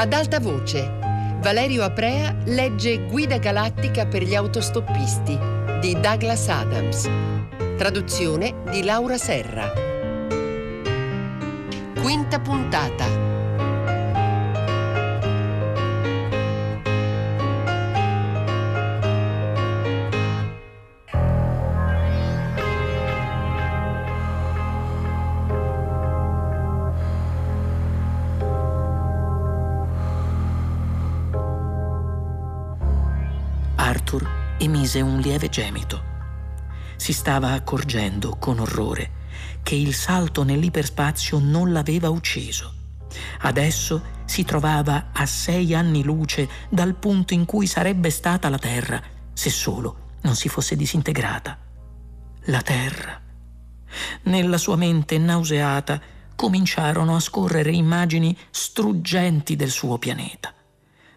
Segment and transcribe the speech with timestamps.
[0.00, 0.90] Ad alta voce,
[1.42, 5.38] Valerio Aprea legge Guida galattica per gli autostoppisti
[5.78, 7.06] di Douglas Adams.
[7.76, 9.70] Traduzione di Laura Serra.
[12.00, 13.29] Quinta puntata.
[34.90, 36.02] Emise un lieve gemito.
[36.96, 39.18] Si stava accorgendo con orrore
[39.62, 42.74] che il salto nell'iperspazio non l'aveva ucciso.
[43.40, 49.00] Adesso si trovava a sei anni luce dal punto in cui sarebbe stata la Terra
[49.32, 51.56] se solo non si fosse disintegrata.
[52.44, 53.20] La Terra.
[54.22, 56.00] Nella sua mente nauseata
[56.34, 60.52] cominciarono a scorrere immagini struggenti del suo pianeta.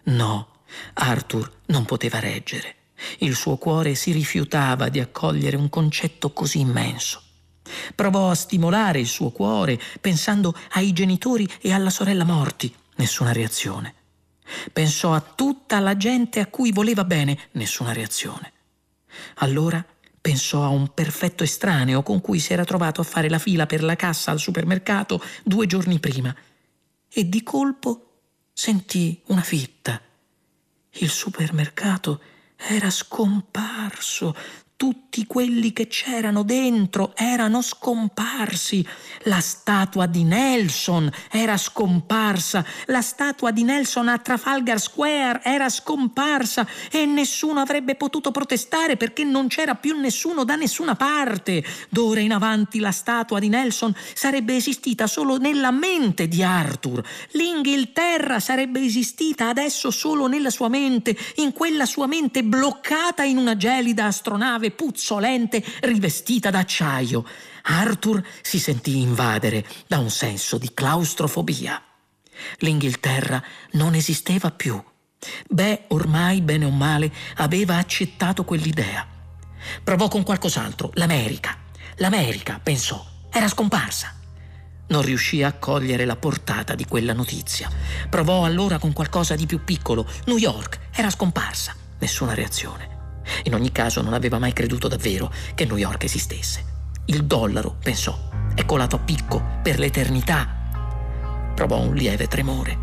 [0.04, 0.48] No,
[0.94, 2.82] Arthur non poteva reggere.
[3.18, 7.22] Il suo cuore si rifiutava di accogliere un concetto così immenso.
[7.94, 12.74] Provò a stimolare il suo cuore pensando ai genitori e alla sorella morti.
[12.96, 13.94] Nessuna reazione.
[14.72, 17.48] Pensò a tutta la gente a cui voleva bene.
[17.52, 18.52] Nessuna reazione.
[19.36, 19.84] Allora
[20.20, 23.82] pensò a un perfetto estraneo con cui si era trovato a fare la fila per
[23.82, 26.34] la cassa al supermercato due giorni prima.
[27.08, 28.20] E di colpo
[28.52, 30.00] sentì una fitta.
[30.96, 32.20] Il supermercato
[32.56, 34.34] era scomparso.
[34.84, 38.86] Tutti quelli che c'erano dentro erano scomparsi.
[39.22, 42.62] La statua di Nelson era scomparsa.
[42.86, 49.24] La statua di Nelson a Trafalgar Square era scomparsa e nessuno avrebbe potuto protestare perché
[49.24, 51.64] non c'era più nessuno da nessuna parte.
[51.88, 57.02] D'ora in avanti la statua di Nelson sarebbe esistita solo nella mente di Arthur.
[57.30, 63.56] L'Inghilterra sarebbe esistita adesso solo nella sua mente, in quella sua mente bloccata in una
[63.56, 67.24] gelida astronave puzzolente rivestita d'acciaio.
[67.62, 71.82] Arthur si sentì invadere da un senso di claustrofobia.
[72.58, 73.42] L'Inghilterra
[73.72, 74.82] non esisteva più.
[75.48, 79.06] Beh, ormai, bene o male, aveva accettato quell'idea.
[79.82, 81.56] Provò con qualcos'altro, l'America.
[81.96, 84.14] L'America, pensò, era scomparsa.
[84.86, 87.70] Non riuscì a cogliere la portata di quella notizia.
[88.10, 90.06] Provò allora con qualcosa di più piccolo.
[90.26, 91.74] New York era scomparsa.
[91.98, 92.93] Nessuna reazione.
[93.44, 96.72] In ogni caso non aveva mai creduto davvero che New York esistesse.
[97.06, 98.16] Il dollaro, pensò,
[98.54, 101.52] è colato a picco per l'eternità.
[101.54, 102.78] Provò un lieve tremore.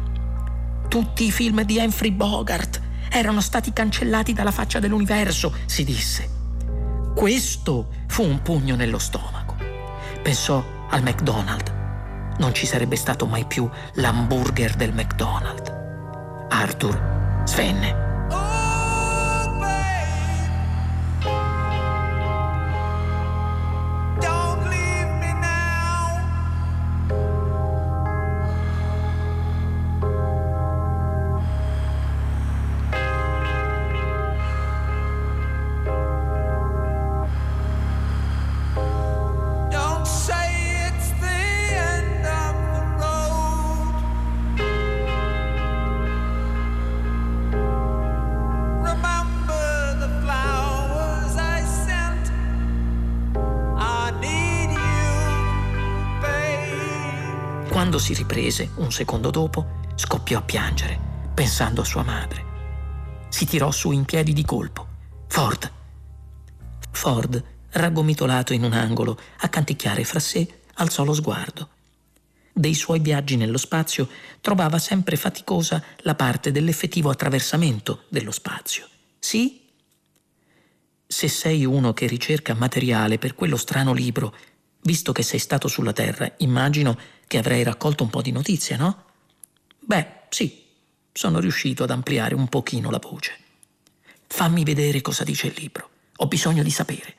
[0.88, 6.30] Tutti i film di Humphrey Bogart erano stati cancellati dalla faccia dell'universo, si disse.
[7.16, 9.56] Questo fu un pugno nello stomaco.
[10.22, 11.72] Pensò al McDonald's.
[12.38, 15.72] Non ci sarebbe stato mai più l'hamburger del McDonald's.
[16.50, 18.11] Arthur svenne.
[58.51, 61.00] Si riprese, un secondo dopo, scoppiò a piangere,
[61.34, 62.50] pensando a sua madre.
[63.29, 64.88] Si tirò su in piedi di colpo.
[65.28, 65.72] Ford.
[66.91, 71.69] Ford, raggomitolato in un angolo, a canticchiare fra sé, alzò lo sguardo.
[72.53, 74.09] Dei suoi viaggi nello spazio
[74.41, 78.85] trovava sempre faticosa la parte dell'effettivo attraversamento dello spazio.
[79.18, 79.69] Sì?
[81.07, 84.36] Se sei uno che ricerca materiale per quello strano libro
[84.83, 86.97] Visto che sei stato sulla Terra, immagino
[87.31, 89.06] che avrei raccolto un po' di notizie, no?
[89.80, 90.66] Beh, sì,
[91.13, 93.38] sono riuscito ad ampliare un pochino la voce.
[94.28, 95.89] Fammi vedere cosa dice il libro.
[96.18, 97.16] Ho bisogno di sapere.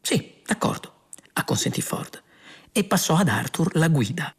[0.00, 2.22] Sì, d'accordo, acconsentì Ford
[2.72, 4.34] e passò ad Arthur la guida.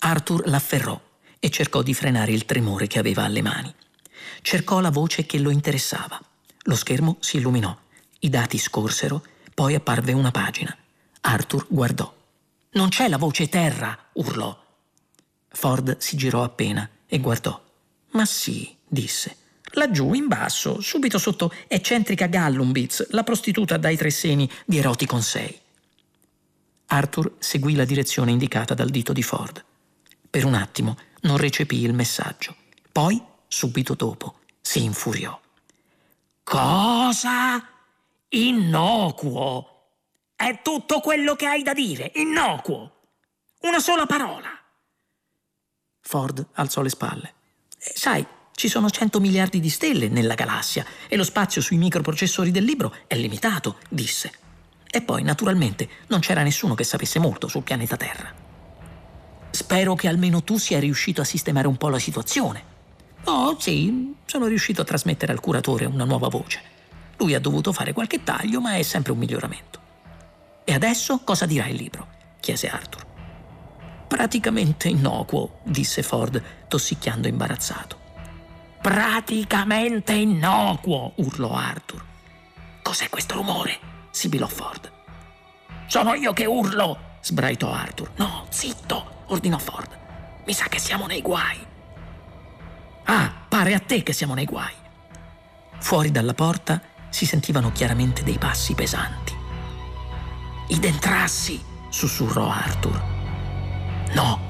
[0.00, 1.00] Arthur l'afferrò
[1.38, 3.74] e cercò di frenare il tremore che aveva alle mani.
[4.42, 6.20] Cercò la voce che lo interessava.
[6.64, 7.74] Lo schermo si illuminò,
[8.18, 9.24] i dati scorsero,
[9.54, 10.76] poi apparve una pagina.
[11.22, 12.19] Arthur guardò.
[12.72, 14.56] Non c'è la voce terra, urlò.
[15.48, 17.60] Ford si girò appena e guardò.
[18.12, 19.36] Ma sì, disse.
[19.72, 25.60] Laggiù, in basso, subito sotto eccentrica Gallumbitz, la prostituta dai tre seni di Eroticon 6.
[26.86, 29.64] Arthur seguì la direzione indicata dal dito di Ford.
[30.28, 32.56] Per un attimo non recepì il messaggio.
[32.90, 35.38] Poi, subito dopo, si infuriò.
[36.42, 37.64] Cosa?
[38.28, 39.79] Innocuo.
[40.40, 42.92] È tutto quello che hai da dire, innocuo.
[43.60, 44.48] Una sola parola.
[46.00, 47.34] Ford alzò le spalle.
[47.78, 52.50] Eh, sai, ci sono 100 miliardi di stelle nella galassia e lo spazio sui microprocessori
[52.50, 54.32] del libro è limitato, disse.
[54.90, 58.32] E poi, naturalmente, non c'era nessuno che sapesse molto sul pianeta Terra.
[59.50, 62.64] Spero che almeno tu sia riuscito a sistemare un po' la situazione.
[63.24, 66.62] Oh, sì, sono riuscito a trasmettere al curatore una nuova voce.
[67.18, 69.79] Lui ha dovuto fare qualche taglio, ma è sempre un miglioramento.
[70.64, 72.06] E adesso cosa dirà il libro?
[72.40, 73.06] chiese Arthur.
[74.06, 77.98] Praticamente innocuo, disse Ford, tossicchiando imbarazzato.
[78.80, 82.04] Praticamente innocuo, urlò Arthur.
[82.82, 83.78] Cos'è questo rumore?
[84.10, 84.90] sibilò Ford.
[85.86, 88.10] Sono io che urlo, sbraitò Arthur.
[88.16, 89.98] No, zitto, ordinò Ford.
[90.46, 91.58] Mi sa che siamo nei guai.
[93.04, 94.74] Ah, pare a te che siamo nei guai.
[95.78, 96.80] Fuori dalla porta
[97.10, 99.39] si sentivano chiaramente dei passi pesanti.
[100.70, 103.02] I dentrassi, sussurrò Arthur.
[104.12, 104.40] No,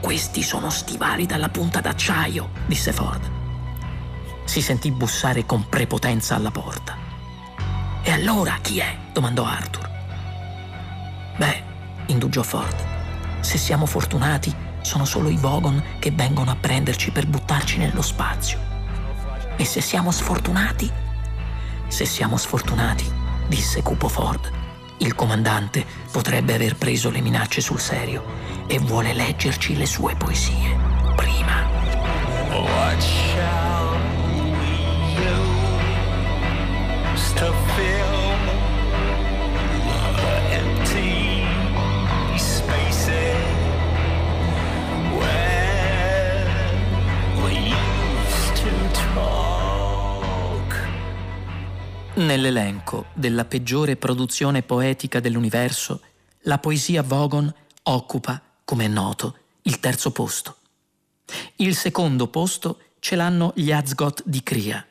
[0.00, 3.30] questi sono stivali dalla punta d'acciaio, disse Ford.
[4.44, 6.96] Si sentì bussare con prepotenza alla porta.
[8.02, 8.96] E allora chi è?
[9.12, 9.88] domandò Arthur.
[11.36, 11.62] Beh,
[12.06, 12.74] indugiò Ford,
[13.38, 18.58] se siamo fortunati sono solo i Vogon che vengono a prenderci per buttarci nello spazio.
[19.56, 20.90] E se siamo sfortunati?
[21.86, 23.08] Se siamo sfortunati,
[23.46, 24.61] disse Cupo Ford,
[25.02, 28.22] il comandante potrebbe aver preso le minacce sul serio
[28.68, 30.76] e vuole leggerci le sue poesie.
[31.16, 31.66] Prima.
[32.50, 33.81] What shall
[52.14, 56.02] Nell'elenco della peggiore produzione poetica dell'universo,
[56.42, 57.52] la poesia Vogon
[57.84, 60.56] occupa come è noto, il terzo posto.
[61.56, 64.86] Il secondo posto ce l'hanno gli Azgoth di Cria.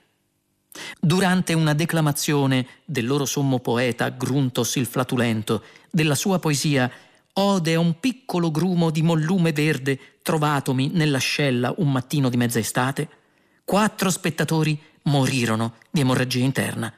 [1.00, 6.92] Durante una declamazione del loro sommo poeta Gruntos il Flatulento, della sua poesia
[7.34, 13.08] Ode a un piccolo grumo di mollume verde trovatomi nell'ascella un mattino di mezza estate,
[13.64, 16.92] quattro spettatori morirono di emorragia interna,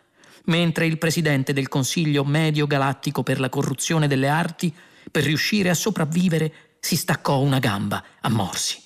[0.46, 4.74] mentre il presidente del Consiglio Medio Galattico per la corruzione delle arti
[5.12, 8.82] per riuscire a sopravvivere, si staccò una gamba a morsi.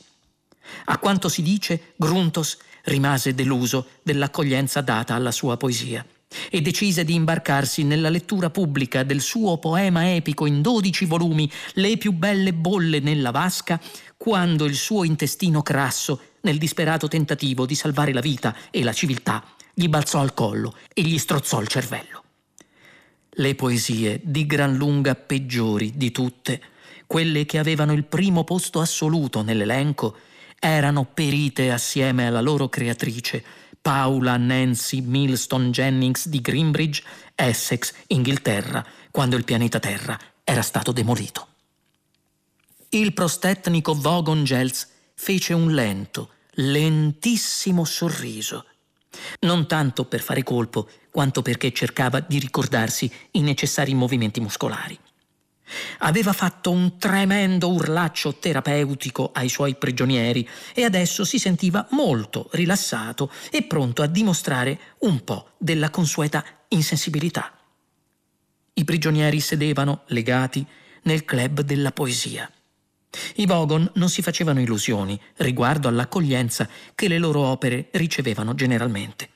[0.85, 6.05] A quanto si dice, Gruntos rimase deluso dell'accoglienza data alla sua poesia
[6.49, 11.97] e decise di imbarcarsi nella lettura pubblica del suo poema epico in dodici volumi, Le
[11.97, 13.79] più belle bolle nella vasca,
[14.17, 19.43] quando il suo intestino crasso, nel disperato tentativo di salvare la vita e la civiltà,
[19.79, 22.23] gli balzò al collo e gli strozzò il cervello
[23.39, 26.61] le poesie di gran lunga peggiori di tutte,
[27.05, 30.17] quelle che avevano il primo posto assoluto nell'elenco,
[30.59, 33.43] erano perite assieme alla loro creatrice,
[33.79, 37.03] Paula Nancy Milston Jennings di Greenbridge,
[37.35, 41.47] Essex, Inghilterra, quando il pianeta Terra era stato demolito.
[42.89, 48.65] Il prostetnico Vogon Gels fece un lento, lentissimo sorriso
[49.39, 54.97] non tanto per fare colpo, quanto perché cercava di ricordarsi i necessari movimenti muscolari.
[55.99, 63.31] Aveva fatto un tremendo urlaccio terapeutico ai suoi prigionieri e adesso si sentiva molto rilassato
[63.51, 67.51] e pronto a dimostrare un po' della consueta insensibilità.
[68.73, 70.65] I prigionieri sedevano, legati,
[71.03, 72.49] nel club della poesia.
[73.35, 79.29] I Vogon non si facevano illusioni riguardo all'accoglienza che le loro opere ricevevano generalmente.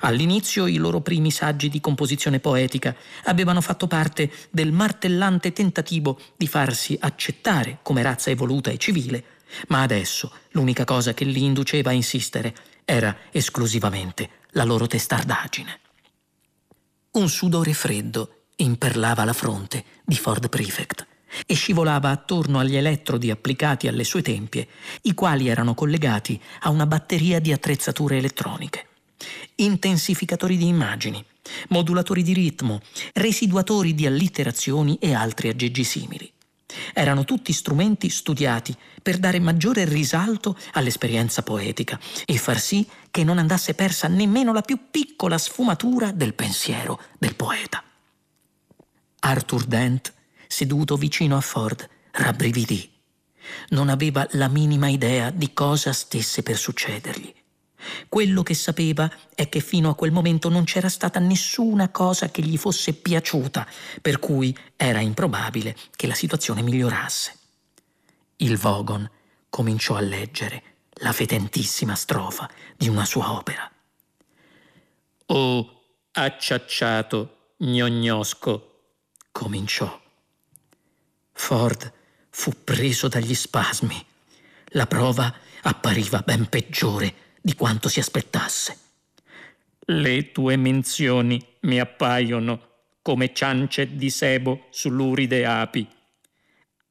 [0.00, 6.46] All'inizio i loro primi saggi di composizione poetica avevano fatto parte del martellante tentativo di
[6.46, 9.24] farsi accettare come razza evoluta e civile,
[9.68, 15.80] ma adesso l'unica cosa che li induceva a insistere era esclusivamente la loro testardaggine.
[17.12, 21.06] Un sudore freddo imperlava la fronte di Ford Prefect
[21.46, 24.68] e scivolava attorno agli elettrodi applicati alle sue tempie,
[25.02, 28.86] i quali erano collegati a una batteria di attrezzature elettroniche.
[29.56, 31.24] Intensificatori di immagini,
[31.68, 32.80] modulatori di ritmo,
[33.14, 36.32] residuatori di allitterazioni e altri aggeggi simili.
[36.92, 43.38] Erano tutti strumenti studiati per dare maggiore risalto all'esperienza poetica e far sì che non
[43.38, 47.82] andasse persa nemmeno la più piccola sfumatura del pensiero del poeta.
[49.20, 50.12] Arthur Dent
[50.48, 52.90] seduto vicino a Ford, rabbrividì.
[53.68, 57.32] Non aveva la minima idea di cosa stesse per succedergli.
[58.08, 62.42] Quello che sapeva è che fino a quel momento non c'era stata nessuna cosa che
[62.42, 63.66] gli fosse piaciuta,
[64.02, 67.36] per cui era improbabile che la situazione migliorasse.
[68.36, 69.08] Il Vogon
[69.48, 70.62] cominciò a leggere
[71.00, 73.70] la fetentissima strofa di una sua opera.
[75.26, 78.80] Oh, acciacciato, gnognosco,
[79.30, 80.00] cominciò.
[81.38, 81.92] Ford
[82.28, 84.04] fu preso dagli spasmi.
[84.72, 88.76] La prova appariva ben peggiore di quanto si aspettasse.
[89.86, 92.60] Le tue menzioni mi appaiono
[93.00, 95.88] come ciance di sebo sull'uride api.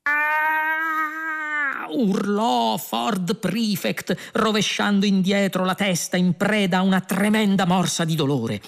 [0.03, 1.87] Ah!
[1.89, 8.61] urlò Ford Prefect, rovesciando indietro la testa in preda a una tremenda morsa di dolore.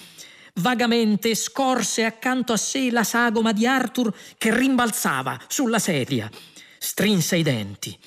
[0.54, 6.30] Vagamente scorse accanto a sé la sagoma di Arthur che rimbalzava sulla sedia.
[6.78, 7.98] Strinse i denti.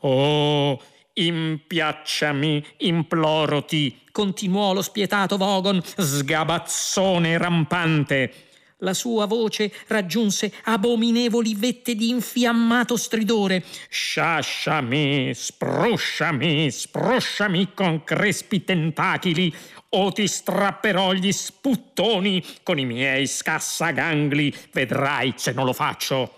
[0.00, 0.80] Oh,
[1.18, 8.47] Impiacciami, imploroti, continuò lo spietato Vogon, sgabazzone rampante.
[8.82, 13.64] La sua voce raggiunse abominevoli vette di infiammato stridore.
[13.88, 19.52] Sciasciami, sprusciami, sprusciami con crespi tentacoli,
[19.90, 24.54] o ti strapperò gli sputtoni con i miei scassagangli.
[24.70, 26.37] Vedrai se non lo faccio.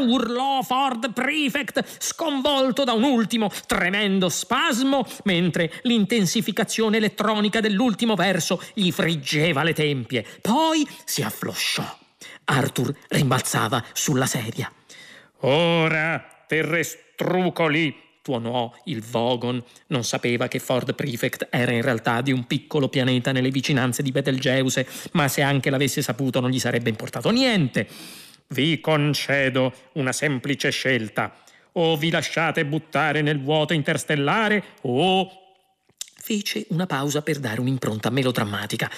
[0.00, 8.90] Urlò Ford Prefect, sconvolto da un ultimo tremendo spasmo, mentre l'intensificazione elettronica dell'ultimo verso gli
[8.90, 10.24] friggeva le tempie.
[10.40, 11.98] Poi si afflosciò.
[12.44, 14.70] Arthur rimbalzava sulla sedia.
[15.40, 19.62] Ora, terrestrucoli, tuonò il Vogon.
[19.88, 24.10] Non sapeva che Ford Prefect era in realtà di un piccolo pianeta nelle vicinanze di
[24.10, 27.88] Betelgeuse, ma se anche l'avesse saputo non gli sarebbe importato niente.
[28.52, 31.32] Vi concedo una semplice scelta.
[31.72, 35.30] O vi lasciate buttare nel vuoto interstellare o...
[36.22, 38.90] Fece una pausa per dare un'impronta melodrammatica.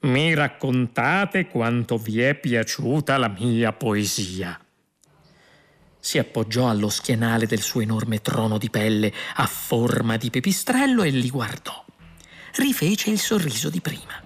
[0.00, 4.58] Mi raccontate quanto vi è piaciuta la mia poesia.
[5.98, 11.10] Si appoggiò allo schienale del suo enorme trono di pelle a forma di pipistrello e
[11.10, 11.84] li guardò.
[12.54, 14.22] Rifece il sorriso di prima.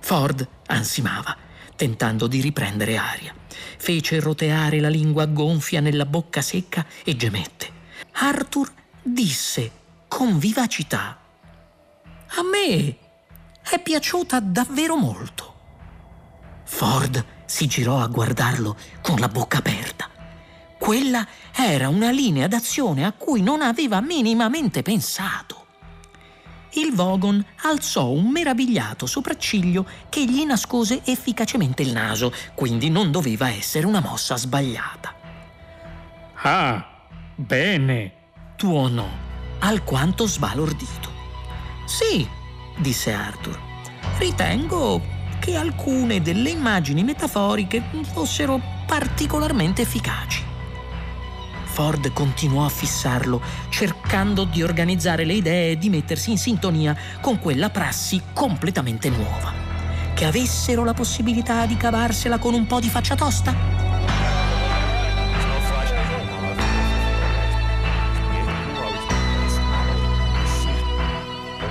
[0.00, 1.36] Ford ansimava,
[1.76, 3.34] tentando di riprendere aria
[3.82, 7.80] fece roteare la lingua gonfia nella bocca secca e gemette.
[8.12, 9.70] Arthur disse
[10.06, 11.18] con vivacità:
[12.36, 12.96] A me
[13.60, 15.54] è piaciuta davvero molto.
[16.64, 20.08] Ford si girò a guardarlo con la bocca aperta.
[20.78, 25.61] Quella era una linea d'azione a cui non aveva minimamente pensato
[26.74, 33.48] il Vogon alzò un meravigliato sopracciglio che gli nascose efficacemente il naso, quindi non doveva
[33.50, 35.14] essere una mossa sbagliata.
[36.44, 38.12] Ah, bene,
[38.56, 39.08] tuonò,
[39.60, 41.10] alquanto sbalordito.
[41.84, 42.26] Sì,
[42.78, 43.58] disse Arthur,
[44.18, 45.00] ritengo
[45.38, 50.51] che alcune delle immagini metaforiche fossero particolarmente efficaci.
[51.72, 57.38] Ford continuò a fissarlo, cercando di organizzare le idee e di mettersi in sintonia con
[57.38, 59.54] quella prassi completamente nuova.
[60.12, 63.54] Che avessero la possibilità di cavarsela con un po' di faccia tosta?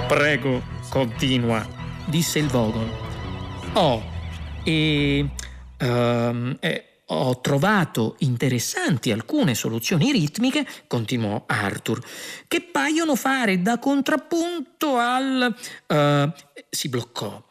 [0.08, 1.64] Prego, continua,
[2.06, 2.90] disse il Vogon.
[3.74, 4.04] Oh,
[4.64, 5.30] e...
[5.80, 12.02] Um, eh, ho trovato interessanti alcune soluzioni ritmiche, continuò Arthur,
[12.48, 15.54] che paiono fare da contrappunto al...
[15.88, 16.32] Uh,
[16.70, 17.44] si bloccò.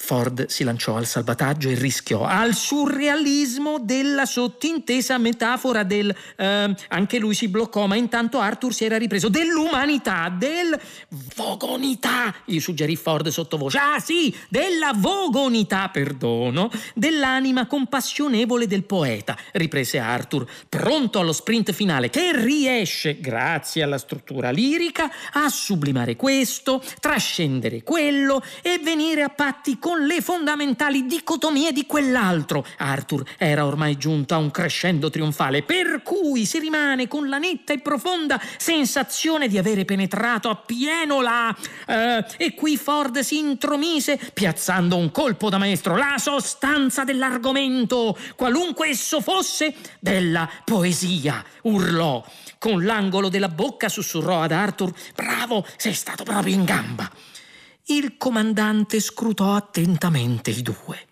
[0.00, 6.14] Ford si lanciò al salvataggio e rischiò al surrealismo della sottintesa metafora del...
[6.36, 10.78] Eh, anche lui si bloccò, ma intanto Arthur si era ripreso dell'umanità, del
[11.34, 13.76] vogonità, gli suggerì Ford sottovoce.
[13.76, 22.08] Ah sì, della vogonità, perdono, dell'anima compassionevole del poeta, riprese Arthur, pronto allo sprint finale,
[22.08, 29.78] che riesce, grazie alla struttura lirica, a sublimare questo, trascendere quello e venire a patti
[29.78, 32.62] con con le fondamentali dicotomie di quell'altro.
[32.76, 37.72] Arthur era ormai giunto a un crescendo trionfale, per cui si rimane con la netta
[37.72, 41.56] e profonda sensazione di avere penetrato appieno la...
[41.86, 48.88] Uh, e qui Ford si intromise, piazzando un colpo da maestro, la sostanza dell'argomento, qualunque
[48.88, 52.22] esso fosse, della poesia, urlò.
[52.58, 57.10] Con l'angolo della bocca sussurrò ad Arthur: Bravo, sei stato proprio in gamba.
[57.90, 61.06] Il comandante scrutò attentamente i due.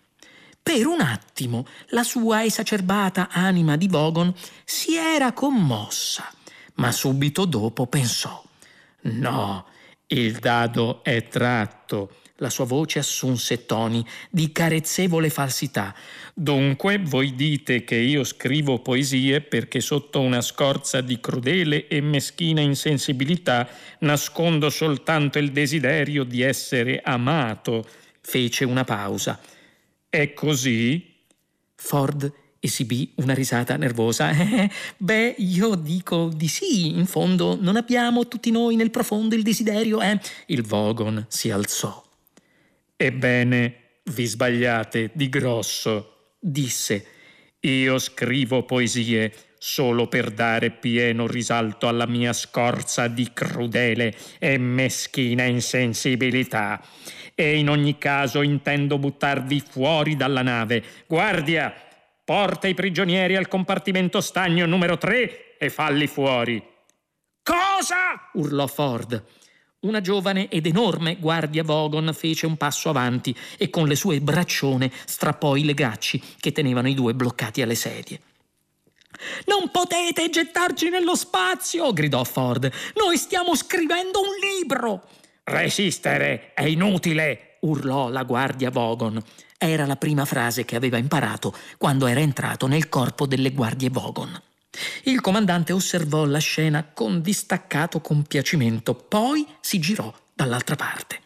[0.61, 4.31] Per un attimo la sua esacerbata anima di Vogon
[4.63, 6.31] si era commossa,
[6.75, 8.43] ma subito dopo pensò:
[9.01, 9.65] No,
[10.05, 12.17] il dado è tratto.
[12.39, 15.95] La sua voce assunse toni di carezzevole falsità.
[16.35, 22.61] Dunque voi dite che io scrivo poesie perché sotto una scorza di crudele e meschina
[22.61, 23.67] insensibilità
[23.99, 27.83] nascondo soltanto il desiderio di essere amato.
[28.21, 29.39] Fece una pausa.
[30.07, 31.15] È così?
[31.73, 34.29] Ford esibì una risata nervosa.
[34.29, 36.89] Eh, beh, io dico di sì.
[36.89, 40.19] In fondo non abbiamo tutti noi nel profondo il desiderio, eh?
[40.47, 42.05] Il Vogon si alzò.
[42.99, 47.05] Ebbene, vi sbagliate di grosso, disse.
[47.59, 55.43] Io scrivo poesie solo per dare pieno risalto alla mia scorza di crudele e meschina
[55.43, 56.81] insensibilità.
[57.35, 60.83] E in ogni caso intendo buttarvi fuori dalla nave.
[61.05, 61.71] Guardia,
[62.25, 66.63] porta i prigionieri al compartimento stagno numero 3 e falli fuori.
[67.43, 68.29] Cosa?
[68.33, 69.23] urlò Ford.
[69.87, 74.91] Una giovane ed enorme guardia Vogon fece un passo avanti e con le sue braccione
[75.05, 78.19] strappò i legacci che tenevano i due bloccati alle sedie.
[79.45, 82.69] Non potete gettarci nello spazio, gridò Ford.
[82.95, 85.07] Noi stiamo scrivendo un libro.
[85.45, 89.23] Resistere è inutile, urlò la guardia Vogon.
[89.57, 94.37] Era la prima frase che aveva imparato quando era entrato nel corpo delle guardie Vogon.
[95.03, 101.21] Il comandante osservò la scena con distaccato compiacimento, poi si girò dall'altra parte.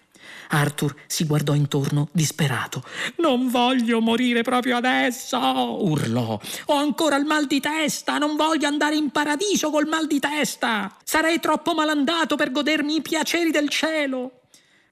[0.51, 2.83] Arthur si guardò intorno disperato.
[3.17, 6.39] Non voglio morire proprio adesso, urlò.
[6.65, 10.95] Ho ancora il mal di testa, non voglio andare in paradiso col mal di testa.
[11.03, 14.40] Sarei troppo malandato per godermi i piaceri del cielo.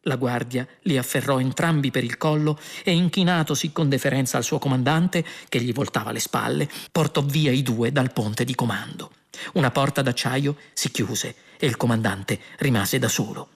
[0.04, 5.26] La guardia li afferrò entrambi per il collo e, inchinatosi con deferenza al suo comandante,
[5.50, 9.12] che gli voltava le spalle, portò via i due dal ponte di comando.
[9.54, 13.50] Una porta d'acciaio si chiuse e il comandante rimase da solo.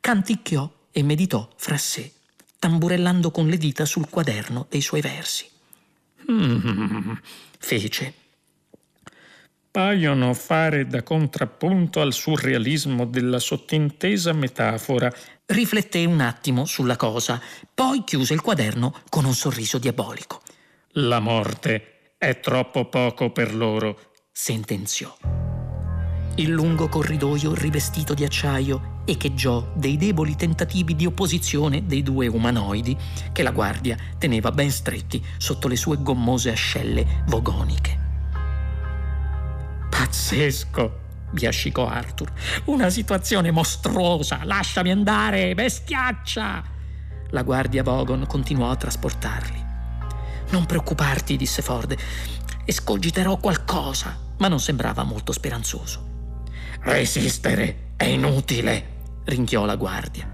[0.00, 2.12] Canticchiò e meditò fra sé,
[2.58, 5.48] tamburellando con le dita sul quaderno dei suoi versi.
[6.30, 7.12] Mm,
[7.58, 8.14] fece
[9.76, 15.12] paiono fare da contrappunto al surrealismo della sottintesa metafora.
[15.44, 17.38] Rifletté un attimo sulla cosa,
[17.74, 20.40] poi chiuse il quaderno con un sorriso diabolico.
[20.92, 25.14] La morte è troppo poco per loro, sentenziò.
[26.36, 32.96] Il lungo corridoio rivestito di acciaio echeggiò dei deboli tentativi di opposizione dei due umanoidi
[33.30, 38.05] che la guardia teneva ben stretti sotto le sue gommose ascelle vogoniche.
[40.06, 41.00] Pazzesco,
[41.32, 42.32] biascicò Arthur.
[42.66, 44.42] Una situazione mostruosa.
[44.44, 46.62] Lasciami andare, bestiaccia.
[47.30, 49.64] La guardia Vogon continuò a trasportarli.
[50.50, 51.96] Non preoccuparti, disse Ford.
[52.64, 56.34] Escogiterò qualcosa, ma non sembrava molto speranzoso.
[56.82, 60.30] Resistere è inutile, ringhiò la guardia.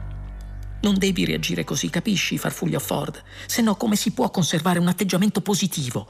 [0.83, 2.37] Non devi reagire così, capisci?
[2.37, 3.23] farfugliò Ford.
[3.47, 6.09] Se no, come si può conservare un atteggiamento positivo?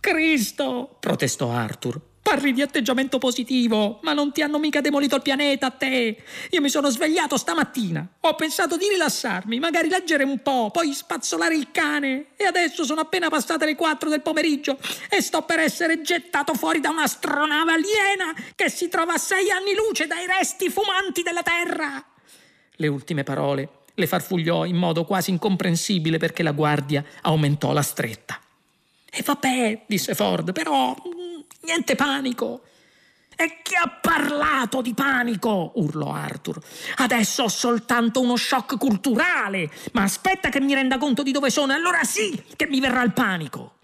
[0.00, 0.96] Cristo!
[0.98, 2.00] protestò Arthur.
[2.26, 6.24] Parli di atteggiamento positivo, ma non ti hanno mica demolito il pianeta a te.
[6.50, 8.04] Io mi sono svegliato stamattina.
[8.22, 12.30] Ho pensato di rilassarmi, magari leggere un po', poi spazzolare il cane.
[12.34, 14.76] E adesso sono appena passate le 4 del pomeriggio
[15.08, 19.76] e sto per essere gettato fuori da un'astronave aliena che si trova a sei anni
[19.76, 22.04] luce dai resti fumanti della Terra.
[22.74, 28.40] Le ultime parole le farfugliò in modo quasi incomprensibile perché la guardia aumentò la stretta.
[29.08, 30.92] E vabbè, disse Ford, però
[31.62, 32.62] Niente panico.
[33.38, 35.72] E chi ha parlato di panico?
[35.74, 36.58] urlò Arthur.
[36.96, 41.74] Adesso ho soltanto uno shock culturale, ma aspetta che mi renda conto di dove sono,
[41.74, 43.74] allora sì che mi verrà il panico.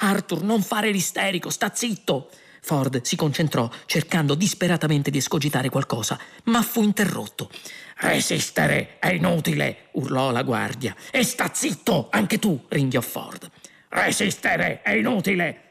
[0.00, 2.30] Arthur, non fare l'isterico, sta zitto.
[2.60, 7.50] Ford si concentrò, cercando disperatamente di escogitare qualcosa, ma fu interrotto.
[7.98, 10.94] Resistere è inutile, urlò la guardia.
[11.12, 13.48] E sta zitto, anche tu, ringhiò Ford.
[13.88, 15.67] Resistere è inutile.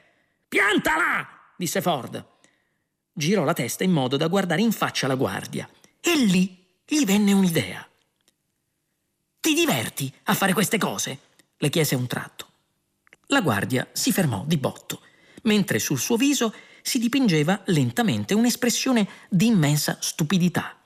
[0.47, 1.27] Piantala!
[1.57, 2.25] disse Ford.
[3.11, 7.33] Girò la testa in modo da guardare in faccia la guardia e lì gli venne
[7.33, 7.87] un'idea.
[9.39, 11.19] Ti diverti a fare queste cose?
[11.57, 12.45] le chiese un tratto.
[13.27, 15.01] La guardia si fermò di botto,
[15.43, 20.77] mentre sul suo viso si dipingeva lentamente un'espressione di immensa stupidità.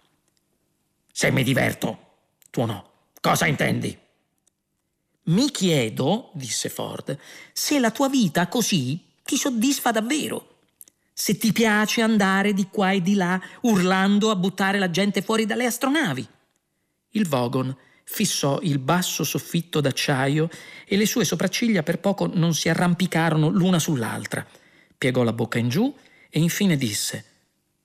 [1.11, 2.13] Se mi diverto,
[2.49, 2.89] tuonò.
[3.19, 3.95] Cosa intendi?
[5.23, 7.19] Mi chiedo, disse Ford,
[7.53, 10.57] se la tua vita così ti soddisfa davvero.
[11.13, 15.45] Se ti piace andare di qua e di là urlando a buttare la gente fuori
[15.45, 16.27] dalle astronavi.
[17.11, 20.49] Il Vogon fissò il basso soffitto d'acciaio
[20.85, 24.45] e le sue sopracciglia per poco non si arrampicarono l'una sull'altra.
[24.97, 25.95] Piegò la bocca in giù
[26.29, 27.23] e infine disse: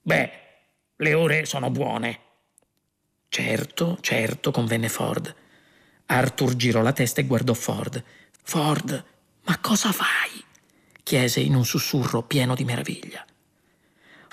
[0.03, 0.31] Beh,
[0.97, 2.21] le ore sono buone.
[3.29, 5.33] Certo, certo, convenne Ford.
[6.07, 8.03] Arthur girò la testa e guardò Ford.
[8.43, 9.05] Ford,
[9.45, 10.46] ma cosa fai?
[11.07, 13.25] Chiese in un sussurro pieno di meraviglia.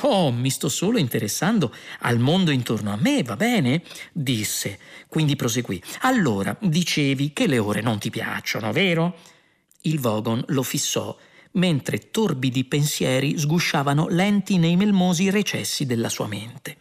[0.01, 3.83] Oh, mi sto solo interessando al mondo intorno a me, va bene?
[4.11, 4.79] disse.
[5.07, 5.79] Quindi proseguì.
[6.01, 9.19] Allora, dicevi che le ore non ti piacciono, vero?
[9.81, 11.15] Il Vogon lo fissò,
[11.51, 16.77] mentre torbidi pensieri sgusciavano lenti nei melmosi recessi della sua mente.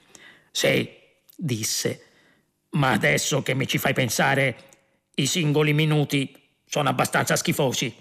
[0.51, 0.89] Sì,
[1.37, 2.05] disse,
[2.71, 4.57] ma adesso che mi ci fai pensare,
[5.17, 6.35] i singoli minuti
[6.67, 7.95] sono abbastanza schifosi.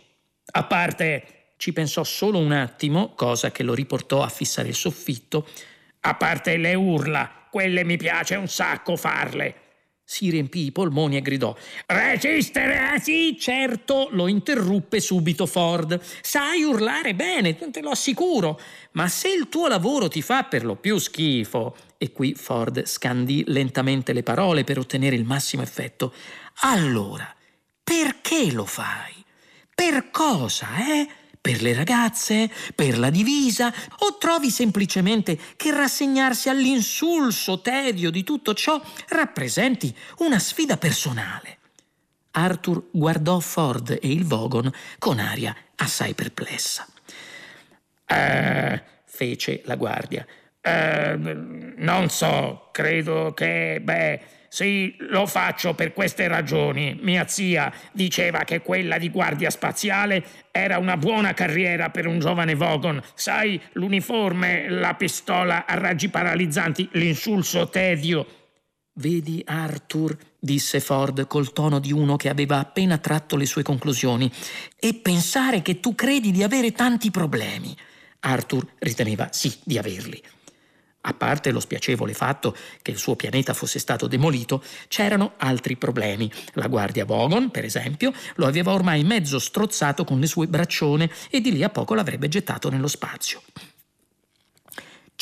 [0.53, 5.47] A parte ci pensò solo un attimo, cosa che lo riportò a fissare il soffitto.
[5.99, 9.55] A parte le urla, quelle mi piace un sacco farle.
[10.03, 12.99] Si riempì i polmoni e gridò: Resistere!
[12.99, 16.01] Sì, certo, lo interruppe subito Ford.
[16.21, 18.59] Sai urlare bene, te lo assicuro.
[18.93, 23.43] Ma se il tuo lavoro ti fa per lo più schifo, e qui Ford scandì
[23.45, 26.11] lentamente le parole per ottenere il massimo effetto,
[26.61, 27.31] allora
[27.83, 29.13] perché lo fai?
[29.75, 31.07] Per cosa, eh?
[31.41, 38.53] Per le ragazze, per la divisa, o trovi semplicemente che rassegnarsi all'insulso tedio di tutto
[38.53, 41.57] ciò rappresenti una sfida personale?
[42.31, 46.85] Arthur guardò Ford e il Vogon con aria assai perplessa.
[48.05, 50.25] Eh, fece la guardia.
[50.61, 54.21] Eh, non so, credo che, beh,
[54.53, 56.99] sì, lo faccio per queste ragioni.
[56.99, 62.53] Mia zia diceva che quella di guardia spaziale era una buona carriera per un giovane
[62.53, 63.01] Vogon.
[63.13, 68.27] Sai, l'uniforme, la pistola a raggi paralizzanti, l'insulso tedio.
[68.95, 74.29] Vedi, Arthur, disse Ford col tono di uno che aveva appena tratto le sue conclusioni,
[74.77, 77.73] e pensare che tu credi di avere tanti problemi.
[78.19, 80.21] Arthur riteneva sì di averli.
[81.01, 86.31] A parte lo spiacevole fatto che il suo pianeta fosse stato demolito, c'erano altri problemi.
[86.53, 91.41] La guardia Vogon, per esempio, lo aveva ormai mezzo strozzato con le sue braccione e
[91.41, 93.41] di lì a poco l'avrebbe gettato nello spazio.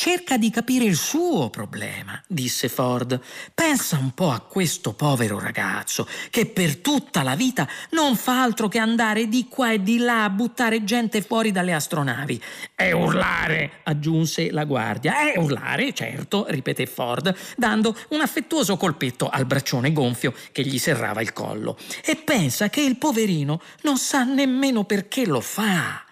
[0.02, 3.20] Cerca di capire il suo problema, disse Ford.
[3.52, 8.66] Pensa un po' a questo povero ragazzo che per tutta la vita non fa altro
[8.66, 12.42] che andare di qua e di là a buttare gente fuori dalle astronavi.
[12.76, 15.30] E urlare, aggiunse la guardia.
[15.30, 21.20] E urlare, certo, ripeté Ford, dando un affettuoso colpetto al braccione gonfio che gli serrava
[21.20, 21.76] il collo.
[22.02, 26.04] E pensa che il poverino non sa nemmeno perché lo fa.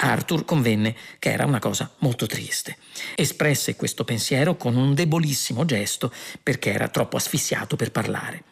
[0.00, 2.76] Arthur convenne che era una cosa molto triste.
[3.16, 8.44] Espresse questo pensiero con un debolissimo gesto perché era troppo asfissiato per parlare.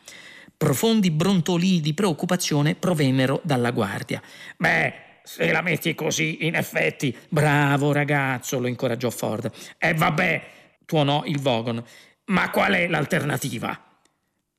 [0.56, 4.20] Profondi brontolii di preoccupazione provennero dalla guardia.
[4.56, 7.16] Beh, se la metti così, in effetti.
[7.28, 9.50] Bravo ragazzo, lo incoraggiò Ford.
[9.78, 10.46] E vabbè,
[10.84, 11.82] tuonò il Vogon.
[12.26, 13.78] Ma qual è l'alternativa?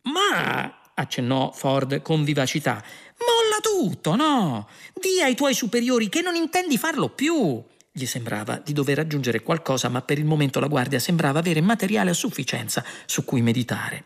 [0.03, 2.83] Ma, accennò Ford con vivacità,
[3.19, 4.67] Molla tutto, no?
[4.93, 7.63] Dì ai tuoi superiori che non intendi farlo più.
[7.91, 12.11] Gli sembrava di dover aggiungere qualcosa, ma per il momento la guardia sembrava avere materiale
[12.11, 14.03] a sufficienza su cui meditare.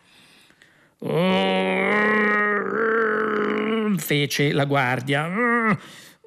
[3.98, 5.26] fece la guardia.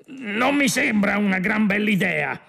[0.07, 2.39] Non mi sembra una gran bella idea.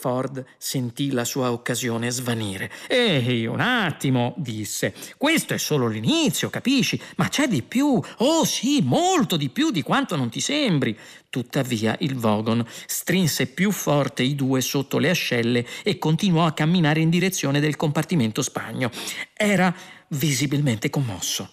[0.00, 2.70] Ford sentì la sua occasione svanire.
[2.88, 4.94] Ehi, un attimo, disse.
[5.18, 6.98] Questo è solo l'inizio, capisci?
[7.16, 8.02] Ma c'è di più.
[8.18, 10.98] Oh sì, molto di più di quanto non ti sembri.
[11.28, 17.00] Tuttavia il Vogon strinse più forte i due sotto le ascelle e continuò a camminare
[17.00, 18.90] in direzione del compartimento spagno.
[19.34, 19.72] Era
[20.08, 21.50] visibilmente commosso.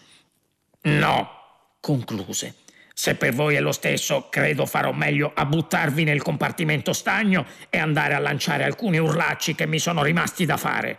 [0.84, 1.30] No,
[1.82, 2.56] concluse.
[3.00, 7.78] Se per voi è lo stesso, credo farò meglio a buttarvi nel compartimento stagno e
[7.78, 10.98] andare a lanciare alcuni urlacci che mi sono rimasti da fare.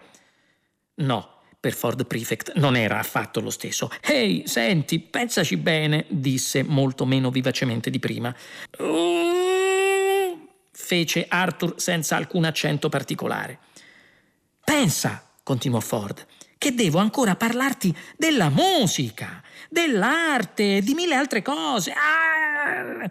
[0.98, 3.90] No, per Ford Prefect non era affatto lo stesso.
[4.00, 8.32] Ehi, senti, pensaci bene, disse molto meno vivacemente di prima.
[8.78, 13.58] Uh, fece Arthur senza alcun accento particolare.
[14.62, 16.24] Pensa, continuò Ford,
[16.58, 21.92] che devo ancora parlarti della musica, dell'arte e di mille altre cose.
[21.92, 23.10] Ah!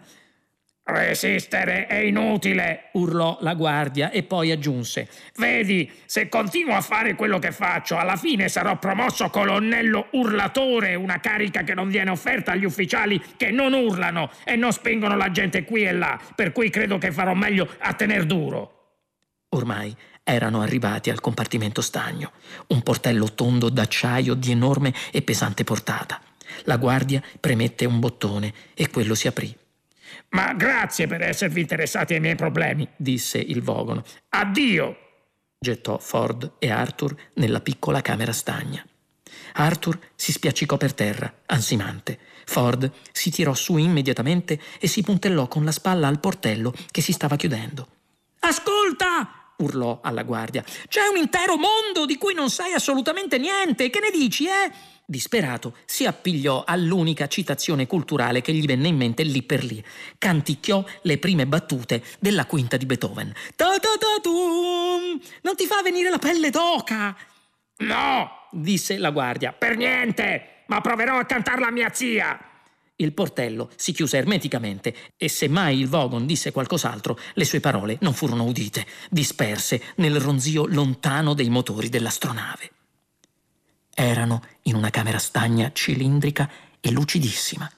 [0.90, 5.06] Resistere è inutile, urlò la guardia e poi aggiunse:
[5.36, 11.20] Vedi, se continuo a fare quello che faccio, alla fine sarò promosso colonnello urlatore, una
[11.20, 15.62] carica che non viene offerta agli ufficiali che non urlano e non spingono la gente
[15.64, 18.76] qui e là, per cui credo che farò meglio a tener duro.
[19.50, 19.94] Ormai
[20.28, 22.32] erano arrivati al compartimento stagno,
[22.68, 26.20] un portello tondo d'acciaio di enorme e pesante portata.
[26.64, 29.56] La guardia premette un bottone e quello si aprì.
[30.30, 34.02] Ma grazie per esservi interessati ai miei problemi, disse il Vogon.
[34.30, 34.96] Addio!
[35.58, 38.84] gettò Ford e Arthur nella piccola camera stagna.
[39.54, 42.18] Arthur si spiaccicò per terra, ansimante.
[42.44, 47.12] Ford si tirò su immediatamente e si puntellò con la spalla al portello che si
[47.12, 47.88] stava chiudendo.
[48.40, 49.37] Ascolta!
[49.58, 50.64] Urlò alla guardia.
[50.88, 53.90] C'è un intero mondo di cui non sai assolutamente niente.
[53.90, 54.70] Che ne dici, eh?
[55.10, 59.82] Disperato, si appigliò all'unica citazione culturale che gli venne in mente lì per lì.
[60.18, 63.32] Canticchiò le prime battute della quinta di Beethoven.
[63.56, 65.18] Ta ta ta tum!
[65.42, 67.16] Non ti fa venire la pelle d'oca?
[67.78, 72.47] No, disse la guardia, per niente, ma proverò a cantarla a mia zia.
[73.00, 77.96] Il portello si chiuse ermeticamente e se mai il Vogon disse qualcos'altro, le sue parole
[78.00, 82.72] non furono udite, disperse nel ronzio lontano dei motori dell'astronave.
[83.94, 87.70] Erano in una camera stagna cilindrica e lucidissima,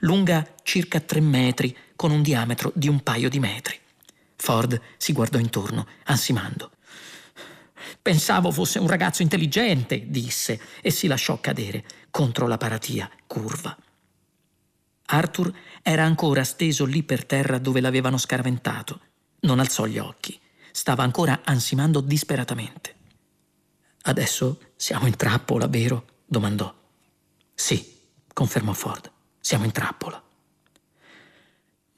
[0.00, 3.80] lunga circa tre metri, con un diametro di un paio di metri.
[4.36, 6.72] Ford si guardò intorno, ansimando.
[8.02, 13.74] Pensavo fosse un ragazzo intelligente, disse, e si lasciò cadere contro la paratia curva.
[15.06, 19.00] Arthur era ancora steso lì per terra dove l'avevano scaraventato.
[19.40, 20.38] Non alzò gli occhi.
[20.72, 22.94] Stava ancora ansimando disperatamente.
[24.02, 26.06] Adesso siamo in trappola, vero?
[26.26, 26.72] domandò.
[27.54, 27.98] Sì,
[28.32, 29.10] confermò Ford.
[29.40, 30.22] Siamo in trappola.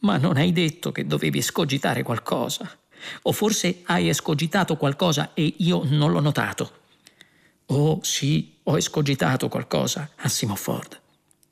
[0.01, 2.71] Ma non hai detto che dovevi escogitare qualcosa.
[3.23, 6.73] O forse hai escogitato qualcosa e io non l'ho notato.
[7.67, 11.01] Oh, sì, ho escogitato qualcosa, ansimò Ford.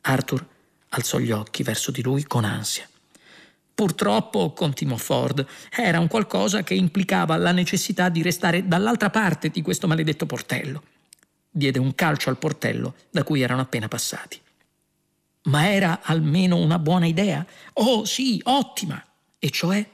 [0.02, 0.46] Arthur
[0.96, 2.88] alzò gli occhi verso di lui con ansia.
[3.74, 9.60] Purtroppo, continuò Ford, era un qualcosa che implicava la necessità di restare dall'altra parte di
[9.60, 10.82] questo maledetto portello.
[11.50, 14.40] Diede un calcio al portello da cui erano appena passati.
[15.44, 17.46] Ma era almeno una buona idea?
[17.74, 19.02] Oh sì, ottima!
[19.38, 19.86] E cioè?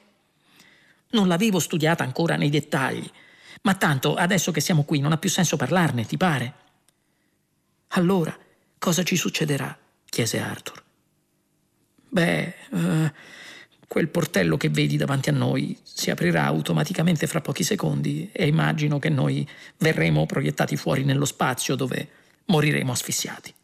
[1.11, 3.09] Non l'avevo studiata ancora nei dettagli,
[3.63, 6.55] ma tanto adesso che siamo qui non ha più senso parlarne, ti pare?
[7.89, 8.37] Allora,
[8.79, 9.77] cosa ci succederà?
[10.13, 10.82] chiese Arthur.
[12.13, 13.11] Beh, uh,
[13.89, 18.99] quel portello che vedi davanti a noi si aprirà automaticamente fra pochi secondi e immagino
[18.99, 19.49] che noi
[19.79, 22.07] verremo proiettati fuori nello spazio dove
[22.47, 23.55] moriremo asfissiati.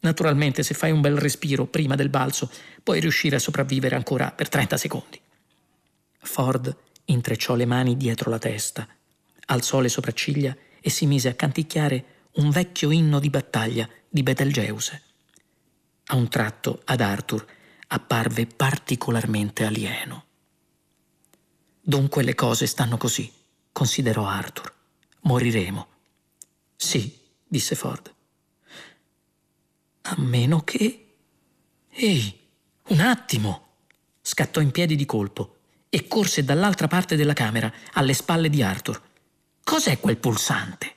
[0.00, 2.50] Naturalmente, se fai un bel respiro prima del balzo,
[2.82, 5.18] puoi riuscire a sopravvivere ancora per 30 secondi.
[6.18, 8.86] Ford intrecciò le mani dietro la testa,
[9.46, 15.11] alzò le sopracciglia e si mise a canticchiare un vecchio inno di battaglia di Betelgeuse.
[16.12, 17.42] A un tratto ad Arthur
[17.86, 20.24] apparve particolarmente alieno.
[21.80, 23.32] Dunque le cose stanno così,
[23.72, 24.74] considerò Arthur.
[25.22, 25.86] Moriremo.
[26.76, 28.14] Sì, disse Ford.
[30.02, 31.14] A meno che...
[31.88, 32.40] Ehi,
[32.88, 33.68] un attimo!
[34.20, 39.00] Scattò in piedi di colpo e corse dall'altra parte della camera, alle spalle di Arthur.
[39.64, 40.94] Cos'è quel pulsante?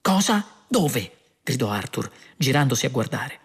[0.00, 0.64] Cosa?
[0.66, 1.36] Dove?
[1.44, 3.41] gridò Arthur, girandosi a guardare.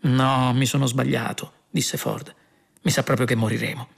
[0.00, 2.34] No, mi sono sbagliato, disse Ford.
[2.82, 3.88] Mi sa proprio che moriremo.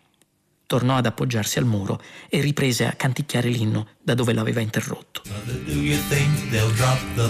[0.67, 5.23] Tornò ad appoggiarsi al muro e riprese a canticchiare l'inno da dove l'aveva interrotto.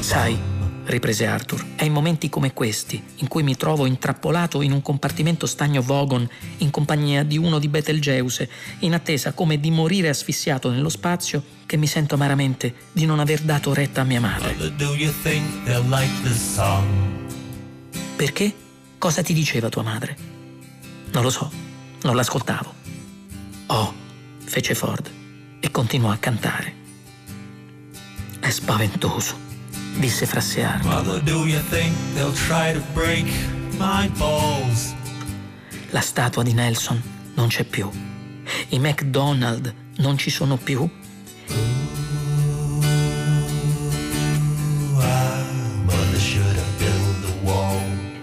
[0.01, 0.39] Sai,
[0.85, 5.47] riprese Arthur, è in momenti come questi, in cui mi trovo intrappolato in un compartimento
[5.47, 6.29] stagno Vogon
[6.59, 11.79] in compagnia di uno di Betelgeuse, in attesa come di morire asfissiato nello spazio, che
[11.79, 14.55] mi sento amaramente di non aver dato retta a mia madre.
[18.17, 18.60] Perché?
[19.01, 20.15] Cosa ti diceva tua madre?
[21.13, 21.51] Non lo so,
[22.03, 22.75] non l'ascoltavo.
[23.69, 23.95] Oh,
[24.45, 25.11] fece Ford
[25.59, 26.75] e continuò a cantare.
[28.39, 29.39] È spaventoso,
[29.97, 30.65] disse fra sé
[34.19, 34.95] balls?
[35.93, 37.03] La statua di Nelson
[37.37, 37.91] non c'è più.
[38.69, 40.87] I McDonald non ci sono più.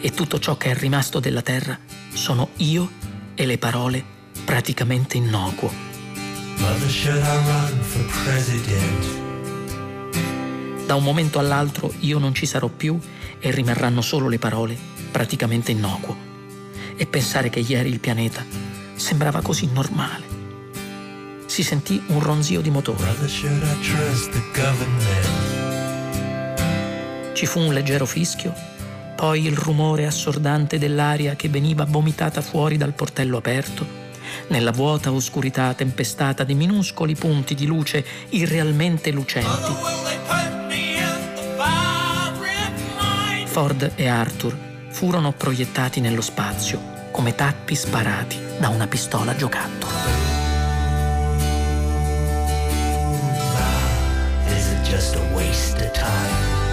[0.07, 1.77] E tutto ciò che è rimasto della terra
[2.13, 2.89] sono io
[3.35, 4.01] e le parole
[4.45, 5.69] praticamente innocuo.
[10.85, 12.97] Da un momento all'altro io non ci sarò più
[13.37, 14.77] e rimarranno solo le parole
[15.11, 16.15] praticamente innocuo.
[16.95, 18.45] E pensare che ieri il pianeta
[18.95, 20.23] sembrava così normale.
[21.47, 23.13] Si sentì un ronzio di motore.
[27.33, 28.75] Ci fu un leggero fischio
[29.17, 33.83] poi il rumore assordante dell'aria che veniva vomitata fuori dal portello aperto,
[34.49, 39.73] nella vuota oscurità tempestata di minuscoli punti di luce irrealmente lucenti.
[43.45, 44.55] Ford e Arthur
[44.89, 49.95] furono proiettati nello spazio come tappi sparati da una pistola giocattolo.
[54.83, 56.66] Just a waste of time?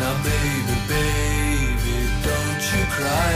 [0.00, 3.34] Now, baby, baby, don't you cry.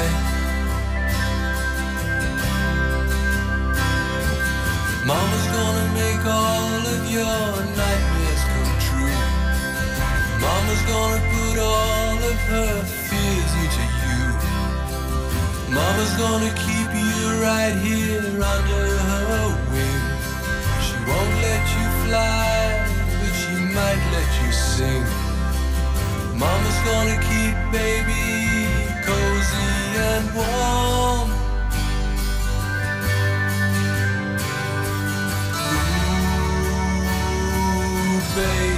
[5.05, 7.47] Mama's gonna make all of your
[7.81, 9.19] nightmares come true.
[10.47, 12.75] Mama's gonna put all of her
[13.07, 14.23] fears into you.
[15.75, 20.05] Mama's gonna keep you right here under her wing.
[20.87, 22.87] She won't let you fly,
[23.19, 25.32] but she might let you sing.
[26.43, 28.67] Mama's gonna keep baby
[29.07, 29.75] cozy
[30.11, 31.29] and warm.
[37.95, 38.72] Ooh, baby.